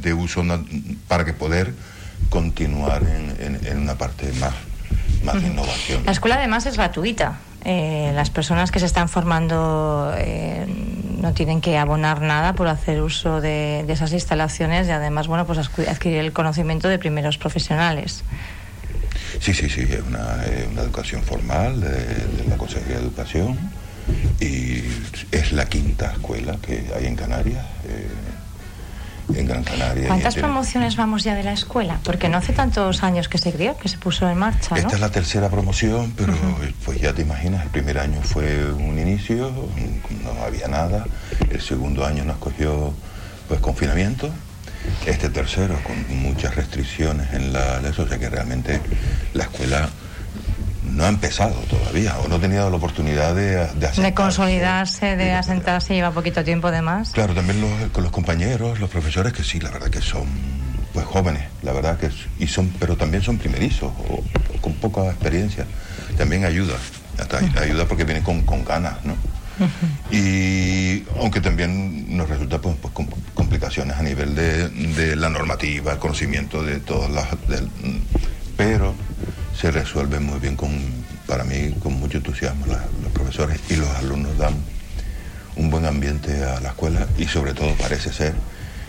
de 0.02 0.14
uso 0.14 0.42
para 1.06 1.24
que 1.24 1.32
poder 1.32 1.72
continuar 2.32 3.02
en, 3.04 3.78
una 3.78 3.94
parte 3.94 4.32
más, 4.40 4.54
más 5.22 5.40
de 5.40 5.48
innovación. 5.48 6.02
La 6.06 6.12
escuela 6.12 6.36
además 6.36 6.64
es 6.64 6.76
gratuita. 6.78 7.38
Eh, 7.64 8.10
las 8.14 8.30
personas 8.30 8.72
que 8.72 8.80
se 8.80 8.86
están 8.86 9.08
formando 9.10 10.12
eh, 10.16 10.66
no 11.20 11.34
tienen 11.34 11.60
que 11.60 11.76
abonar 11.76 12.22
nada 12.22 12.54
por 12.54 12.68
hacer 12.68 13.02
uso 13.02 13.42
de, 13.42 13.84
esas 13.86 14.12
instalaciones 14.12 14.88
y 14.88 14.90
además 14.90 15.28
bueno 15.28 15.46
pues 15.46 15.58
adquirir 15.58 16.18
el 16.18 16.32
conocimiento 16.32 16.88
de 16.88 16.98
primeros 16.98 17.36
profesionales. 17.36 18.24
Sí, 19.38 19.52
sí, 19.52 19.68
sí, 19.68 19.82
es 19.82 20.00
una, 20.00 20.42
educación 20.82 21.22
formal 21.22 21.80
de, 21.82 22.48
la 22.48 22.56
Consejería 22.56 22.96
de 22.96 23.02
Educación 23.02 23.58
y 24.40 24.82
es 25.30 25.52
la 25.52 25.68
quinta 25.68 26.12
escuela 26.12 26.56
que 26.62 26.82
hay 26.96 27.06
en 27.06 27.14
Canarias. 27.14 27.64
Eh, 29.34 29.40
en 29.40 29.46
Gran 29.46 29.64
Canaria. 29.64 30.08
¿Cuántas 30.08 30.34
promociones 30.34 30.96
vamos 30.96 31.24
ya 31.24 31.34
de 31.34 31.42
la 31.42 31.52
escuela? 31.52 31.98
Porque 32.04 32.28
no 32.28 32.38
hace 32.38 32.52
tantos 32.52 33.02
años 33.02 33.28
que 33.28 33.38
se 33.38 33.52
creó, 33.52 33.76
que 33.76 33.88
se 33.88 33.98
puso 33.98 34.28
en 34.28 34.38
marcha. 34.38 34.76
Esta 34.76 34.94
es 34.94 35.00
la 35.00 35.10
tercera 35.10 35.48
promoción, 35.48 36.12
pero 36.16 36.34
pues 36.84 37.00
ya 37.00 37.12
te 37.12 37.22
imaginas, 37.22 37.64
el 37.64 37.70
primer 37.70 37.98
año 37.98 38.20
fue 38.22 38.72
un 38.72 38.98
inicio, 38.98 39.52
no 40.22 40.44
había 40.44 40.68
nada, 40.68 41.06
el 41.50 41.60
segundo 41.60 42.04
año 42.04 42.24
nos 42.24 42.36
cogió 42.36 42.92
pues 43.48 43.60
confinamiento, 43.60 44.30
este 45.06 45.28
tercero 45.28 45.78
con 45.84 46.18
muchas 46.18 46.54
restricciones 46.54 47.32
en 47.32 47.52
la, 47.52 47.80
o 47.96 48.08
sea 48.08 48.18
que 48.18 48.28
realmente 48.28 48.80
la 49.34 49.44
escuela 49.44 49.88
no 50.92 51.04
ha 51.04 51.08
empezado 51.08 51.54
todavía 51.70 52.18
o 52.18 52.28
no 52.28 52.36
ha 52.36 52.38
tenido 52.38 52.68
la 52.68 52.76
oportunidad 52.76 53.34
de, 53.34 53.66
de 53.74 54.02
De 54.02 54.14
consolidarse, 54.14 55.16
de 55.16 55.32
asentarse, 55.32 55.94
lleva 55.94 56.10
poquito 56.10 56.44
tiempo 56.44 56.70
de 56.70 56.82
más. 56.82 57.10
Claro, 57.10 57.34
también 57.34 57.60
los, 57.60 57.90
con 57.90 58.02
los 58.02 58.12
compañeros, 58.12 58.78
los 58.80 58.90
profesores 58.90 59.32
que 59.32 59.42
sí, 59.42 59.60
la 59.60 59.70
verdad 59.70 59.88
que 59.88 60.00
son 60.00 60.26
pues 60.92 61.06
jóvenes, 61.06 61.44
la 61.62 61.72
verdad 61.72 61.98
que 61.98 62.10
y 62.38 62.46
son, 62.46 62.70
pero 62.78 62.96
también 62.96 63.22
son 63.22 63.38
primerizos 63.38 63.92
o, 64.08 64.22
con 64.60 64.74
poca 64.74 65.06
experiencia. 65.06 65.66
También 66.16 66.44
ayuda, 66.44 66.74
ayuda 67.60 67.86
porque 67.86 68.04
vienen 68.04 68.22
con, 68.22 68.42
con 68.42 68.64
ganas, 68.64 69.04
¿no? 69.04 69.16
Y 70.10 71.04
aunque 71.18 71.40
también 71.40 72.16
nos 72.16 72.28
resulta 72.28 72.60
pues, 72.60 72.76
pues 72.80 72.92
complicaciones 73.34 73.96
a 73.96 74.02
nivel 74.02 74.34
de, 74.34 74.68
de, 74.68 75.16
la 75.16 75.28
normativa, 75.28 75.92
el 75.92 75.98
conocimiento 75.98 76.62
de 76.62 76.80
todas 76.80 77.10
las... 77.10 77.28
pero 78.56 78.94
se 79.54 79.70
resuelve 79.70 80.18
muy 80.18 80.38
bien 80.38 80.56
con, 80.56 80.70
para 81.26 81.44
mí, 81.44 81.74
con 81.82 81.94
mucho 81.94 82.18
entusiasmo. 82.18 82.66
los 82.66 83.12
profesores 83.12 83.60
y 83.68 83.76
los 83.76 83.88
alumnos 83.96 84.36
dan 84.36 84.54
un 85.56 85.70
buen 85.70 85.84
ambiente 85.84 86.44
a 86.44 86.60
la 86.60 86.70
escuela 86.70 87.06
y 87.18 87.26
sobre 87.26 87.54
todo 87.54 87.74
parece 87.74 88.12
ser 88.12 88.34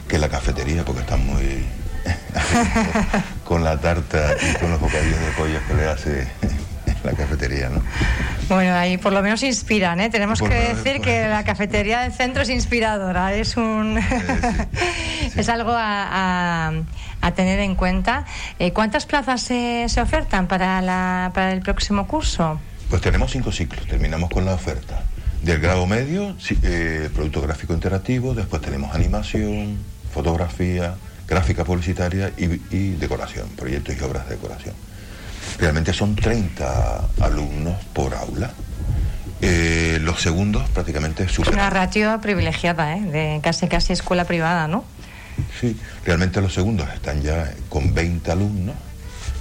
que 0.07 0.17
la 0.17 0.29
cafetería, 0.29 0.83
porque 0.85 1.01
están 1.01 1.25
muy 1.25 1.65
con 3.45 3.63
la 3.63 3.79
tarta 3.79 4.35
y 4.41 4.53
con 4.59 4.71
los 4.71 4.79
bocadillos 4.79 5.19
de 5.19 5.31
pollo 5.37 5.59
que 5.67 5.73
le 5.73 5.87
hace 5.87 6.27
la 7.03 7.11
cafetería, 7.13 7.69
¿no? 7.69 7.81
Bueno, 8.49 8.75
ahí 8.75 8.97
por 8.97 9.13
lo 9.13 9.21
menos 9.21 9.43
inspiran, 9.43 9.99
¿eh? 9.99 10.09
Tenemos 10.09 10.41
que 10.41 10.53
decir 10.53 11.01
que 11.01 11.27
la 11.27 11.43
cafetería 11.43 12.01
del 12.01 12.13
centro 12.13 12.43
es 12.43 12.49
inspiradora, 12.49 13.33
es 13.33 13.57
un... 13.57 13.99
es 15.35 15.49
algo 15.49 15.73
a, 15.75 16.71
tener 17.31 17.59
en 17.59 17.75
cuenta. 17.75 18.25
Eh, 18.59 18.71
¿Cuántas 18.73 19.05
plazas 19.05 19.41
se, 19.41 19.85
se 19.89 20.01
ofertan 20.01 20.47
para, 20.47 20.81
la, 20.81 21.31
para 21.33 21.53
el 21.53 21.61
próximo 21.61 22.07
curso? 22.07 22.59
Pues 22.89 23.01
tenemos 23.01 23.31
cinco 23.31 23.51
ciclos, 23.51 23.87
terminamos 23.87 24.29
con 24.29 24.45
la 24.45 24.53
oferta. 24.53 25.01
Del 25.41 25.59
grado 25.59 25.85
medio, 25.87 26.35
eh, 26.61 27.09
producto 27.13 27.41
gráfico 27.41 27.73
interactivo, 27.73 28.33
después 28.33 28.61
tenemos 28.61 28.95
animación, 28.95 29.77
fotografía, 30.13 30.95
gráfica 31.27 31.65
publicitaria 31.65 32.31
y, 32.37 32.89
decoración, 32.91 33.49
proyectos 33.49 33.95
y 33.99 34.03
obras 34.03 34.27
de 34.29 34.35
decoración. 34.35 34.75
Realmente 35.57 35.91
son 35.91 36.15
30 36.15 37.09
alumnos 37.21 37.75
por 37.93 38.13
aula. 38.13 38.51
Eh, 39.41 39.97
los 40.01 40.21
segundos 40.21 40.69
prácticamente 40.69 41.27
superan. 41.27 41.55
Una 41.55 41.69
ratio 41.69 42.21
privilegiada, 42.21 42.95
¿eh? 42.95 43.01
de 43.01 43.39
casi 43.43 43.67
casi 43.67 43.91
escuela 43.91 44.23
privada, 44.23 44.67
¿no? 44.67 44.85
Sí, 45.59 45.77
realmente 46.05 46.41
los 46.41 46.53
segundos 46.53 46.87
están 46.93 47.21
ya 47.21 47.53
con 47.69 47.93
20 47.93 48.31
alumnos, 48.31 48.75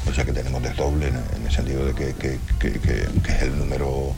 o 0.08 0.12
sea 0.14 0.24
que 0.24 0.32
tenemos 0.32 0.62
desdoble 0.62 1.08
en, 1.08 1.16
en 1.16 1.46
el 1.46 1.52
sentido 1.52 1.86
de 1.86 1.94
que, 1.94 2.14
que 2.14 3.32
es 3.32 3.42
el 3.42 3.58
número 3.58 4.14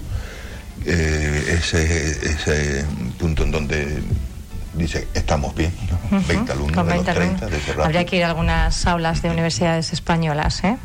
eh, 0.86 1.56
ese, 1.58 2.10
ese 2.10 2.84
punto 3.18 3.44
en 3.44 3.50
donde 3.50 4.02
dice 4.74 5.08
estamos 5.14 5.54
bien, 5.54 5.72
20 6.10 6.52
alumnos 6.52 6.86
de 6.86 6.94
los 6.94 7.04
30 7.04 7.48
Habría 7.84 8.04
que 8.04 8.16
ir 8.16 8.24
a 8.24 8.28
algunas 8.28 8.86
aulas 8.86 9.22
de 9.22 9.30
universidades 9.30 9.92
españolas, 9.92 10.62
¿eh? 10.64 10.76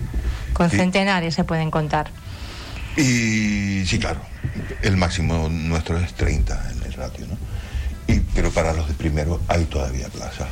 Con 0.54 0.70
centenares 0.70 1.36
se 1.36 1.44
pueden 1.44 1.72
contar. 1.72 2.12
Y 2.96 3.84
sí, 3.86 4.00
claro, 4.00 4.22
el 4.82 4.96
máximo 4.96 5.50
nuestro 5.50 5.98
es 5.98 6.14
30 6.14 6.72
en 6.72 6.84
el 6.84 6.94
ratio, 6.94 7.28
¿no? 7.28 7.38
pero 8.34 8.52
para 8.52 8.74
los 8.74 8.88
de 8.88 8.94
primero 8.96 9.40
hay 9.48 9.66
todavía 9.66 10.08
plazas, 10.08 10.48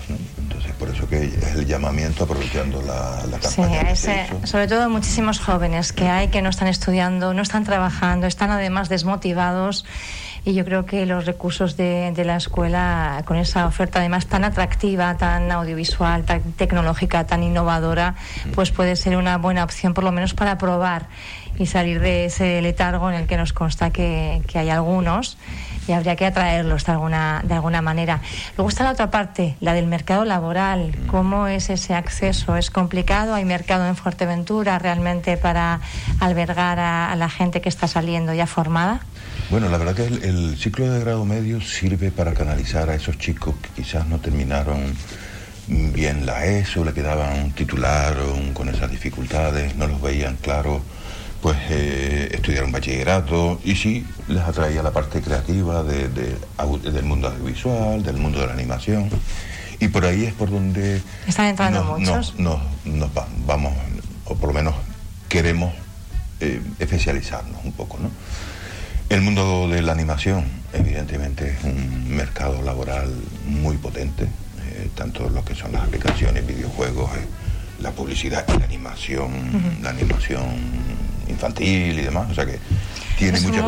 por 0.77 0.89
eso 0.89 1.07
que 1.07 1.25
es 1.25 1.55
el 1.55 1.65
llamamiento 1.65 2.23
aprovechando 2.23 2.81
la, 2.81 3.25
la 3.29 3.39
campaña. 3.39 3.95
Sí, 3.95 4.11
sobre 4.43 4.67
todo 4.67 4.89
muchísimos 4.89 5.39
jóvenes 5.39 5.93
que 5.93 6.07
hay 6.07 6.27
que 6.29 6.41
no 6.41 6.49
están 6.49 6.67
estudiando, 6.67 7.33
no 7.33 7.41
están 7.41 7.63
trabajando, 7.63 8.27
están 8.27 8.51
además 8.51 8.89
desmotivados 8.89 9.85
y 10.47 10.53
yo 10.53 10.63
creo 10.63 10.85
que 10.85 11.05
los 11.05 11.25
recursos 11.25 11.75
de, 11.75 12.13
de, 12.15 12.23
la 12.23 12.37
escuela, 12.37 13.21
con 13.25 13.35
esa 13.35 13.65
oferta 13.65 13.99
además 13.99 14.27
tan 14.27 14.45
atractiva, 14.45 15.17
tan 15.17 15.51
audiovisual, 15.51 16.23
tan 16.23 16.41
tecnológica, 16.53 17.25
tan 17.25 17.43
innovadora, 17.43 18.15
pues 18.55 18.71
puede 18.71 18.95
ser 18.95 19.17
una 19.17 19.37
buena 19.37 19.65
opción 19.65 19.93
por 19.93 20.05
lo 20.05 20.13
menos 20.13 20.33
para 20.33 20.57
probar 20.57 21.07
y 21.59 21.65
salir 21.65 21.99
de 21.99 22.25
ese 22.25 22.61
letargo 22.61 23.09
en 23.09 23.15
el 23.15 23.27
que 23.27 23.35
nos 23.35 23.51
consta 23.51 23.89
que, 23.89 24.41
que 24.47 24.59
hay 24.59 24.69
algunos 24.69 25.37
y 25.87 25.93
habría 25.93 26.15
que 26.15 26.25
atraerlos 26.25 26.85
de 26.85 26.91
alguna, 26.91 27.41
de 27.45 27.53
alguna 27.53 27.81
manera. 27.81 28.21
Luego 28.57 28.69
está 28.69 28.83
la 28.83 28.91
otra 28.91 29.11
parte, 29.11 29.55
la 29.61 29.73
del 29.73 29.87
mercado 29.87 30.25
laboral. 30.25 30.95
¿Cómo 31.07 31.47
es 31.47 31.69
ese 31.69 31.93
acceso? 31.93 32.57
¿Es 32.57 32.69
complicado? 32.69 33.33
¿Hay 33.33 33.45
mercado 33.45 33.87
en 33.87 33.95
Fuerteventura 33.95 34.79
realmente 34.79 35.37
para 35.37 35.79
albergar 36.19 36.79
a, 36.79 37.15
la 37.15 37.29
gente 37.29 37.61
que 37.61 37.69
está 37.69 37.87
saliendo 37.87 38.33
ya 38.33 38.47
formada? 38.47 39.01
Bueno, 39.49 39.69
la 39.69 39.77
verdad 39.77 39.95
que 39.95 40.05
el, 40.05 40.57
ciclo 40.57 40.91
de 40.91 40.99
grado 40.99 41.23
medio 41.25 41.61
sirve 41.61 42.11
para 42.11 42.33
canalizar 42.33 42.89
a 42.89 42.95
esos 42.95 43.17
chicos 43.17 43.55
que 43.61 43.69
quizás 43.81 44.05
no 44.07 44.19
terminaron 44.19 44.93
bien 45.67 46.25
la 46.25 46.45
ESO, 46.45 46.83
le 46.85 46.93
quedaban 46.93 47.51
titularon 47.51 48.53
con 48.53 48.69
esas 48.69 48.89
dificultades, 48.89 49.75
no 49.75 49.87
los 49.87 50.01
veían 50.01 50.37
claro 50.37 50.81
pues 51.41 51.57
eh, 51.69 52.29
estudiaron 52.33 52.71
bachillerato 52.71 53.59
y 53.63 53.75
sí 53.75 54.05
les 54.27 54.41
atraía 54.43 54.81
la 54.81 54.91
parte 54.91 55.21
creativa 55.21 55.83
de, 55.83 56.09
del 56.09 57.03
mundo 57.03 57.27
audiovisual, 57.27 58.03
del 58.03 58.17
mundo 58.17 58.39
de 58.39 58.47
la 58.47 58.53
animación. 58.53 59.09
Y 59.79 59.89
por 59.89 60.05
ahí 60.05 60.25
es 60.25 60.33
por 60.33 60.49
donde... 60.49 61.01
Están 61.27 61.47
entrando 61.47 61.83
muchos. 61.83 62.39
Nos, 62.39 62.59
vamos, 63.45 63.73
o 64.25 64.35
por 64.35 64.49
lo 64.49 64.53
menos 64.53 64.73
queremos 65.29 65.73
eh, 66.39 66.61
especializarnos 66.79 67.63
un 67.63 67.73
poco, 67.73 67.99
¿no? 67.99 68.09
El 69.09 69.21
mundo 69.21 69.69
de 69.69 69.81
la 69.81 69.93
animación, 69.93 70.45
evidentemente, 70.73 71.51
es 71.51 71.63
un 71.63 72.13
mercado 72.15 72.61
laboral 72.61 73.13
muy 73.45 73.77
potente, 73.77 74.23
eh, 74.23 74.89
tanto 74.95 75.29
lo 75.29 75.45
que 75.45 75.55
son 75.55 75.71
las 75.71 75.83
aplicaciones, 75.83 76.45
videojuegos, 76.45 77.11
la 77.79 77.91
publicidad 77.91 78.45
y 78.53 78.59
la 78.59 78.65
animación, 78.65 79.31
la 79.81 79.91
animación 79.91 80.43
infantil 81.29 81.99
y 81.99 82.01
demás, 82.01 82.29
o 82.31 82.33
sea 82.33 82.45
que 82.45 82.59
tiene 83.17 83.39
mucha 83.39 83.63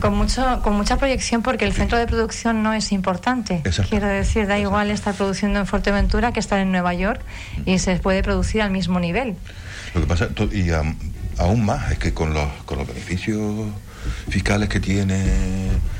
con 0.00 0.14
mucho 0.14 0.60
con 0.62 0.74
mucha 0.74 0.96
proyección 0.96 1.42
porque 1.42 1.64
el 1.64 1.72
centro 1.72 1.98
de 1.98 2.06
producción 2.06 2.62
no 2.62 2.72
es 2.72 2.92
importante. 2.92 3.62
Quiero 3.88 4.06
decir, 4.06 4.46
da 4.46 4.58
igual 4.58 4.90
estar 4.90 5.14
produciendo 5.14 5.58
en 5.58 5.66
Fuerteventura 5.66 6.32
que 6.32 6.40
estar 6.40 6.58
en 6.60 6.70
Nueva 6.70 6.94
York 6.94 7.20
y 7.66 7.78
se 7.78 7.96
puede 7.96 8.22
producir 8.22 8.62
al 8.62 8.70
mismo 8.70 9.00
nivel. 9.00 9.34
Lo 9.94 10.00
que 10.00 10.06
pasa 10.06 10.28
y 10.52 10.70
aún 11.38 11.64
más 11.64 11.90
es 11.92 11.98
que 11.98 12.14
con 12.14 12.34
los 12.34 12.46
con 12.64 12.78
los 12.78 12.86
beneficios 12.86 13.66
fiscales 14.28 14.68
que 14.68 14.80
tiene 14.80 15.24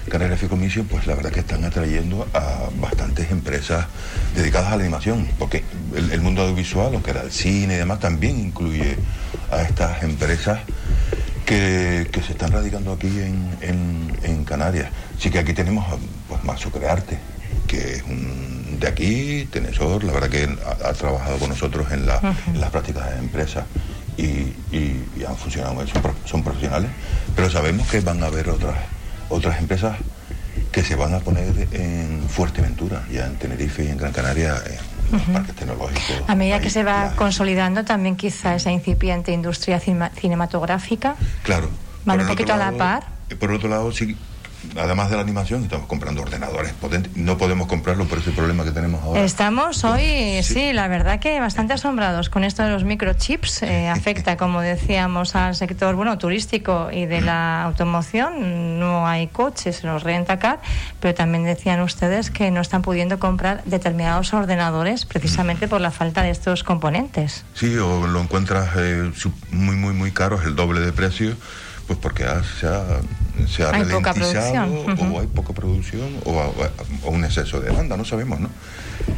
Canarias 0.08 0.40
Commission, 0.48 0.86
pues 0.86 1.06
la 1.06 1.14
verdad 1.14 1.30
que 1.30 1.40
están 1.40 1.64
atrayendo 1.64 2.26
a 2.34 2.68
bastantes 2.76 3.30
empresas 3.30 3.86
dedicadas 4.34 4.72
a 4.72 4.76
la 4.76 4.82
animación, 4.82 5.28
porque 5.38 5.64
el, 5.94 6.20
mundo 6.20 6.42
audiovisual, 6.42 6.94
aunque 6.94 7.10
era 7.10 7.22
el 7.22 7.32
cine 7.32 7.74
y 7.74 7.76
demás, 7.78 8.00
también 8.00 8.38
incluye 8.38 8.96
a 9.50 9.62
estas 9.62 10.02
empresas 10.02 10.60
que, 11.46 12.08
se 12.26 12.32
están 12.32 12.52
radicando 12.52 12.92
aquí 12.92 13.08
en, 13.60 14.44
Canarias. 14.44 14.90
Sí 15.18 15.30
que 15.30 15.38
aquí 15.38 15.54
tenemos 15.54 15.86
pues 16.28 16.44
Mazo 16.44 16.70
Crearte, 16.70 17.18
que 17.66 17.94
es 17.94 18.02
un 18.02 18.78
de 18.78 18.88
aquí, 18.88 19.48
Tenesor, 19.50 20.04
la 20.04 20.12
verdad 20.12 20.28
que 20.28 20.48
ha, 20.84 20.92
trabajado 20.92 21.38
con 21.38 21.48
nosotros 21.48 21.90
en, 21.90 22.06
las 22.06 22.70
prácticas 22.70 23.10
de 23.10 23.18
empresas 23.18 23.64
y, 24.16 24.52
han 25.26 25.36
funcionado, 25.36 25.86
son, 25.86 26.02
son 26.26 26.44
profesionales, 26.44 26.90
pero 27.34 27.48
sabemos 27.50 27.88
que 27.88 28.00
van 28.00 28.22
a 28.22 28.26
haber 28.26 28.50
otras, 28.50 28.76
otras 29.28 29.58
empresas 29.58 29.96
que 30.70 30.82
se 30.82 30.96
van 30.96 31.14
a 31.14 31.20
poner 31.20 31.68
en 31.72 32.22
Fuerteventura, 32.28 33.04
ya 33.10 33.26
en 33.26 33.36
Tenerife 33.36 33.84
y 33.84 33.88
en 33.88 33.96
Gran 33.96 34.12
Canaria, 34.12 34.56
en 34.66 35.18
los 35.18 35.22
parques 35.22 35.54
tecnológicos. 35.54 36.24
A 36.26 36.34
medida 36.34 36.60
que 36.60 36.70
se 36.70 36.82
va 36.82 37.12
consolidando 37.14 37.84
también 37.84 38.16
quizá 38.16 38.56
esa 38.56 38.72
incipiente 38.72 39.32
industria 39.32 39.80
cinematográfica. 39.80 41.14
Claro. 41.42 41.68
Van 42.04 42.20
un 42.20 42.26
poquito 42.26 42.54
a 42.54 42.56
la 42.56 42.72
par. 42.72 43.04
Por 43.38 43.52
otro 43.52 43.68
lado, 43.68 43.92
sí, 43.92 44.16
además 44.76 45.10
de 45.10 45.16
la 45.16 45.22
animación, 45.22 45.62
estamos 45.62 45.86
comprando 45.86 46.22
ordenadores 46.22 46.72
potentes. 46.72 47.16
No 47.16 47.38
podemos 47.38 47.66
comprarlo 47.66 48.04
por 48.06 48.18
ese 48.18 48.30
problema 48.32 48.64
que 48.64 48.70
tenemos 48.70 49.02
ahora. 49.02 49.22
Estamos 49.22 49.84
hoy, 49.84 50.42
sí, 50.42 50.72
la 50.72 50.88
verdad 50.88 51.20
que 51.20 51.40
bastante 51.40 51.74
asombrados 51.74 52.28
con 52.28 52.44
esto 52.44 52.62
de 52.62 52.70
los 52.70 52.84
microchips. 52.84 53.62
Eh, 53.62 53.88
afecta, 53.94 54.36
como 54.36 54.60
decíamos, 54.60 55.36
al 55.36 55.54
sector 55.54 55.94
bueno 55.94 56.18
turístico 56.18 56.88
y 56.92 57.06
de 57.06 57.20
la 57.20 57.62
automoción. 57.62 58.78
No 58.78 59.06
hay 59.06 59.28
coches, 59.28 59.84
los 59.84 60.02
rentacar, 60.02 60.60
pero 61.00 61.14
también 61.14 61.44
decían 61.44 61.80
ustedes 61.80 62.30
que 62.30 62.50
no 62.50 62.60
están 62.60 62.82
pudiendo 62.82 63.18
comprar 63.18 63.62
determinados 63.64 64.32
ordenadores 64.34 65.06
precisamente 65.06 65.68
por 65.68 65.80
la 65.80 65.90
falta 65.90 66.22
de 66.22 66.30
estos 66.30 66.64
componentes. 66.64 67.44
Sí, 67.54 67.76
o 67.76 68.06
lo 68.06 68.20
encuentras 68.20 68.70
eh, 68.76 69.10
muy, 69.50 69.76
muy, 69.76 69.92
muy 69.92 70.10
caros, 70.12 70.44
el 70.44 70.56
doble 70.56 70.80
de 70.80 70.92
precio 70.92 71.36
pues 71.86 71.98
porque 71.98 72.24
se 72.60 72.66
ha, 72.66 72.82
se 73.48 73.62
ha 73.62 73.70
hay 73.70 73.84
poca 73.84 74.14
producción. 74.14 74.72
o 75.12 75.20
hay 75.20 75.26
poca 75.26 75.52
producción 75.52 76.08
o, 76.24 76.52
un 77.08 77.24
exceso 77.24 77.60
de 77.60 77.70
demanda, 77.70 77.96
no 77.96 78.04
sabemos, 78.04 78.40
¿no? 78.40 78.50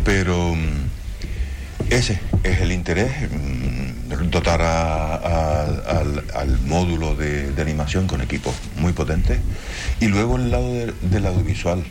Pero 0.04 0.54
mm, 0.54 1.90
ese 1.90 2.20
es 2.42 2.60
el 2.60 2.72
interés, 2.72 3.12
mm, 3.30 4.30
dotar 4.30 4.60
al, 4.62 6.58
módulo 6.66 7.14
de, 7.14 7.52
animación 7.58 8.06
con 8.06 8.20
equipos 8.20 8.54
muy 8.76 8.92
potentes 8.92 9.38
y 10.00 10.06
luego 10.06 10.36
el 10.36 10.50
lado 10.50 10.72
del 11.02 11.26
audiovisual, 11.26 11.84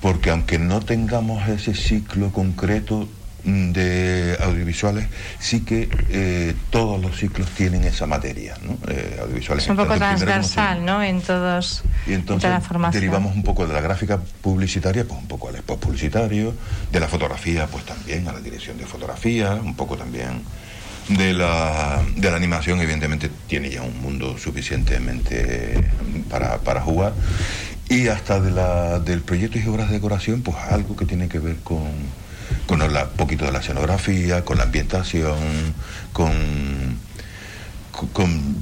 porque 0.00 0.30
aunque 0.30 0.58
no 0.58 0.80
tengamos 0.80 1.48
ese 1.48 1.74
ciclo 1.74 2.30
concreto, 2.32 3.08
de 3.46 4.36
audiovisuales, 4.40 5.06
sí 5.38 5.60
que 5.60 5.88
eh, 6.10 6.54
todos 6.70 7.00
los 7.00 7.16
ciclos 7.16 7.48
tienen 7.50 7.84
esa 7.84 8.06
materia, 8.06 8.56
¿no? 8.62 8.76
Eh, 8.90 9.18
audiovisuales. 9.22 9.64
Es 9.64 9.70
un 9.70 9.76
poco 9.76 9.94
transversal, 9.94 10.84
¿no? 10.84 11.02
En 11.02 11.20
todos. 11.22 11.84
Y 12.08 12.14
entonces 12.14 12.50
derivamos 12.92 13.36
un 13.36 13.44
poco 13.44 13.66
de 13.66 13.72
la 13.72 13.80
gráfica 13.80 14.18
publicitaria, 14.40 15.04
pues 15.04 15.20
un 15.20 15.28
poco 15.28 15.48
al 15.48 15.54
spot 15.56 15.78
publicitario, 15.78 16.54
de 16.90 17.00
la 17.00 17.06
fotografía, 17.06 17.66
pues 17.68 17.84
también 17.84 18.26
a 18.26 18.32
la 18.32 18.40
dirección 18.40 18.78
de 18.78 18.86
fotografía, 18.86 19.54
un 19.54 19.76
poco 19.76 19.96
también 19.96 20.42
de 21.08 21.32
la, 21.32 22.02
de 22.16 22.30
la 22.30 22.36
animación, 22.36 22.80
evidentemente 22.80 23.30
tiene 23.46 23.70
ya 23.70 23.82
un 23.82 24.00
mundo 24.00 24.36
suficientemente 24.38 25.84
para, 26.28 26.58
para 26.58 26.80
jugar. 26.80 27.12
Y 27.88 28.08
hasta 28.08 28.40
de 28.40 28.50
la, 28.50 28.98
del 28.98 29.22
proyecto 29.22 29.60
y 29.60 29.68
obras 29.68 29.88
de 29.88 29.94
decoración, 29.94 30.42
pues 30.42 30.56
algo 30.68 30.96
que 30.96 31.04
tiene 31.04 31.28
que 31.28 31.38
ver 31.38 31.58
con 31.62 31.86
con 32.66 32.82
un 32.82 32.90
poquito 33.16 33.44
de 33.44 33.52
la 33.52 33.60
escenografía, 33.60 34.44
con 34.44 34.58
la 34.58 34.64
ambientación, 34.64 35.38
con, 36.12 36.32
con 38.12 38.56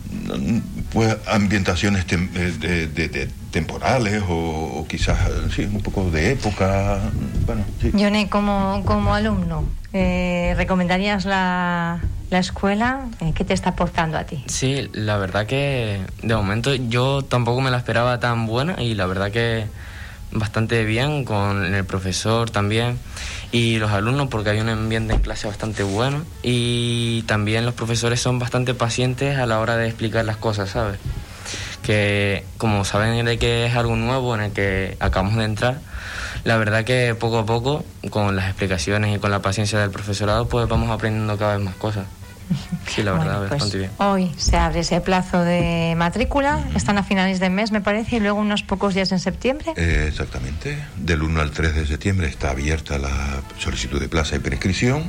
pues, 0.93 1.17
ambientaciones 1.27 2.05
eh, 2.11 2.89
de, 2.93 3.29
temporales 3.51 4.23
o, 4.29 4.87
quizás 4.89 5.19
sí, 5.55 5.63
un 5.63 5.81
poco 5.81 6.11
de 6.11 6.33
época. 6.33 7.01
Bueno, 7.47 7.65
sí. 7.81 7.91
Johnny, 7.93 8.27
como, 8.27 8.83
como 8.85 9.15
alumno, 9.15 9.65
eh, 9.93 10.55
¿recomendarías 10.57 11.25
la, 11.25 12.01
la 12.31 12.39
escuela? 12.39 13.07
Eh, 13.21 13.33
¿Qué 13.35 13.45
te 13.45 13.55
está 13.55 13.71
aportando 13.71 14.19
a 14.19 14.25
ti? 14.25 14.45
Sí, 14.47 14.91
la 14.93 15.17
verdad 15.17 15.47
que 15.47 16.01
de 16.23 16.37
momento 16.37 16.75
yo 16.75 17.23
tampoco 17.23 17.61
me 17.61 17.71
la 17.71 17.79
esperaba 17.79 18.21
tan 18.21 18.47
buena 18.47 18.83
y 18.83 18.95
la 18.95 19.07
verdad 19.07 19.31
que 19.31 19.67
bastante 20.35 20.85
bien 20.85 21.25
con 21.25 21.75
el 21.75 21.85
profesor 21.85 22.51
también 22.51 22.99
y 23.53 23.79
los 23.79 23.93
alumnos 23.93 24.29
porque 24.29 24.51
hay 24.51 24.61
un 24.61 24.69
ambiente 24.69 25.15
en 25.15 25.21
clase 25.21 25.47
bastante 25.47 25.85
bueno 25.85 26.23
y 26.43 27.23
también 27.23 27.65
los 27.65 27.75
profesores 27.75 28.21
son 28.21 28.39
bastante 28.39 28.75
pacientes 28.75 29.39
a 29.39 29.47
la 29.47 29.61
hora 29.61 29.77
de 29.77 29.87
explicar 29.87 30.25
las 30.25 30.37
cosas, 30.37 30.71
¿sabes? 30.71 30.99
Que 31.83 32.45
como 32.59 32.85
saben 32.85 33.25
de 33.25 33.39
que 33.39 33.67
es 33.67 33.77
algo 33.77 33.95
nuevo 33.97 34.35
en 34.35 34.41
el 34.43 34.53
que 34.53 34.97
acabamos 35.01 35.37
de 35.37 35.45
entrar, 35.45 35.81
la 36.43 36.57
verdad 36.57 36.85
que 36.85 37.15
poco 37.15 37.39
a 37.39 37.47
poco, 37.47 37.85
con 38.11 38.35
las 38.37 38.47
explicaciones 38.47 39.17
y 39.17 39.19
con 39.19 39.31
la 39.31 39.41
paciencia 39.41 39.79
del 39.79 39.91
profesorado, 39.91 40.49
pues 40.49 40.69
vamos 40.69 40.91
aprendiendo 40.91 41.39
cada 41.39 41.57
vez 41.57 41.65
más 41.65 41.77
cosas. 41.77 42.07
Sí, 42.87 43.03
la 43.03 43.13
verdad, 43.13 43.39
pues 43.39 43.51
bastante 43.51 43.79
bien. 43.79 43.91
Hoy 43.99 44.33
se 44.37 44.57
abre 44.57 44.81
ese 44.81 45.01
plazo 45.01 45.43
de 45.43 45.95
matrícula, 45.97 46.65
están 46.75 46.99
a 46.99 47.03
finales 47.03 47.41
de 47.41 47.51
mes, 47.51 47.73
me 47.73 47.81
parece, 47.81 48.17
y 48.17 48.21
luego 48.21 48.39
unos 48.39 48.63
pocos 48.63 48.95
días 48.95 49.11
en 49.13 49.19
septiembre. 49.19 49.73
Eh, 49.77 50.07
exactamente, 50.09 50.79
del 50.97 51.23
1 51.23 51.41
al 51.41 51.51
3 51.51 51.75
de 51.75 51.87
septiembre 51.87 52.29
está 52.29 52.51
abierta 52.51 52.99
la 52.99 53.41
solicitud 53.59 54.01
de 54.01 54.09
plaza 54.09 54.37
y 54.37 54.39
prescripción. 54.39 55.05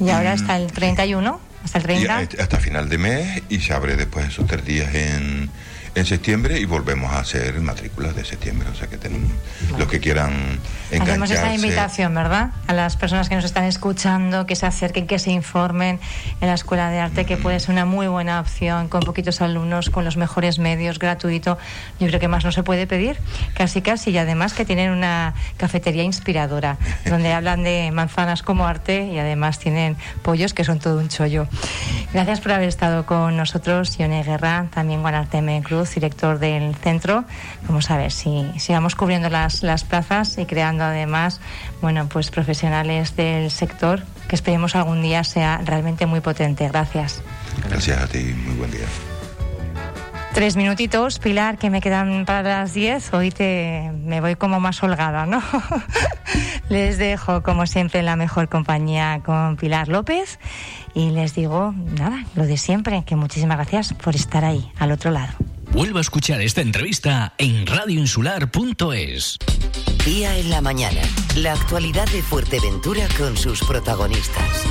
Y 0.00 0.10
ahora 0.10 0.32
hasta 0.32 0.56
el 0.56 0.72
31, 0.72 1.40
hasta 1.64 1.78
el 1.78 1.84
30. 1.84 2.18
hasta 2.38 2.58
final 2.58 2.88
de 2.88 2.98
mes 2.98 3.42
y 3.48 3.60
se 3.60 3.72
abre 3.72 3.96
después 3.96 4.28
esos 4.28 4.46
tres 4.46 4.64
días 4.64 4.94
en 4.94 5.50
en 5.94 6.04
septiembre 6.04 6.58
y 6.58 6.64
volvemos 6.64 7.12
a 7.12 7.20
hacer 7.20 7.60
matrículas 7.60 8.16
de 8.16 8.24
septiembre. 8.24 8.68
O 8.68 8.74
sea 8.74 8.88
que 8.88 8.96
tenemos 8.96 9.30
los 9.78 9.88
que 9.88 10.00
quieran 10.00 10.58
engancharse. 10.90 11.10
Hacemos 11.12 11.30
esta 11.30 11.54
invitación, 11.54 12.14
¿verdad? 12.14 12.50
A 12.66 12.72
las 12.72 12.96
personas 12.96 13.28
que 13.28 13.36
nos 13.36 13.44
están 13.44 13.64
escuchando, 13.64 14.46
que 14.46 14.56
se 14.56 14.66
acerquen, 14.66 15.06
que 15.06 15.18
se 15.18 15.30
informen 15.30 16.00
en 16.40 16.48
la 16.48 16.54
Escuela 16.54 16.90
de 16.90 16.98
Arte, 16.98 17.24
que 17.24 17.36
puede 17.36 17.60
ser 17.60 17.70
una 17.70 17.84
muy 17.84 18.08
buena 18.08 18.40
opción 18.40 18.88
con 18.88 19.02
poquitos 19.02 19.40
alumnos, 19.40 19.90
con 19.90 20.04
los 20.04 20.16
mejores 20.16 20.58
medios, 20.58 20.98
gratuito. 20.98 21.58
Yo 22.00 22.08
creo 22.08 22.18
que 22.18 22.28
más 22.28 22.44
no 22.44 22.50
se 22.50 22.62
puede 22.62 22.86
pedir, 22.86 23.16
casi 23.54 23.80
casi. 23.80 24.10
Y 24.10 24.18
además 24.18 24.52
que 24.52 24.64
tienen 24.64 24.90
una 24.90 25.34
cafetería 25.56 26.02
inspiradora, 26.02 26.76
donde 27.06 27.32
hablan 27.32 27.62
de 27.62 27.90
manzanas 27.92 28.42
como 28.42 28.66
arte 28.66 29.06
y 29.06 29.18
además 29.18 29.58
tienen 29.60 29.96
pollos 30.22 30.54
que 30.54 30.64
son 30.64 30.80
todo 30.80 30.98
un 30.98 31.08
chollo. 31.08 31.46
Gracias 32.12 32.40
por 32.40 32.52
haber 32.52 32.68
estado 32.68 33.06
con 33.06 33.36
nosotros, 33.36 33.96
Yone 33.96 34.24
Guerra, 34.24 34.66
también 34.72 35.00
Guanarteme 35.00 35.62
Cruz 35.62 35.83
director 35.92 36.38
del 36.38 36.74
centro. 36.76 37.24
Vamos 37.66 37.90
a 37.90 37.96
ver 37.96 38.12
si 38.12 38.46
sigamos 38.58 38.94
cubriendo 38.94 39.28
las, 39.28 39.62
las 39.62 39.84
plazas 39.84 40.38
y 40.38 40.46
creando 40.46 40.84
además, 40.84 41.40
bueno, 41.82 42.08
pues 42.08 42.30
profesionales 42.30 43.16
del 43.16 43.50
sector 43.50 44.02
que 44.28 44.36
esperemos 44.36 44.74
algún 44.74 45.02
día 45.02 45.24
sea 45.24 45.60
realmente 45.64 46.06
muy 46.06 46.20
potente. 46.20 46.68
Gracias. 46.68 47.22
Gracias 47.68 48.00
a 48.00 48.06
ti, 48.06 48.34
muy 48.46 48.56
buen 48.56 48.70
día. 48.70 48.86
Tres 50.34 50.56
minutitos, 50.56 51.20
Pilar, 51.20 51.58
que 51.58 51.70
me 51.70 51.80
quedan 51.80 52.24
para 52.24 52.42
las 52.42 52.74
diez. 52.74 53.14
Hoy 53.14 53.30
te, 53.30 53.92
me 54.04 54.20
voy 54.20 54.34
como 54.34 54.58
más 54.58 54.82
holgada, 54.82 55.26
¿no? 55.26 55.40
les 56.68 56.98
dejo, 56.98 57.44
como 57.44 57.68
siempre, 57.68 58.00
en 58.00 58.06
la 58.06 58.16
mejor 58.16 58.48
compañía 58.48 59.20
con 59.24 59.56
Pilar 59.56 59.86
López. 59.86 60.40
Y 60.92 61.10
les 61.10 61.36
digo, 61.36 61.72
nada, 61.96 62.24
lo 62.34 62.46
de 62.46 62.56
siempre, 62.56 63.04
que 63.06 63.14
muchísimas 63.14 63.58
gracias 63.58 63.94
por 63.94 64.16
estar 64.16 64.44
ahí, 64.44 64.72
al 64.80 64.90
otro 64.90 65.12
lado. 65.12 65.34
Vuelva 65.74 65.98
a 65.98 66.02
escuchar 66.02 66.40
esta 66.40 66.60
entrevista 66.60 67.34
en 67.36 67.66
radioinsular.es. 67.66 69.38
Día 70.06 70.38
en 70.38 70.48
la 70.48 70.60
mañana. 70.60 71.00
La 71.34 71.52
actualidad 71.52 72.06
de 72.12 72.22
Fuerteventura 72.22 73.08
con 73.18 73.36
sus 73.36 73.58
protagonistas. 73.64 74.64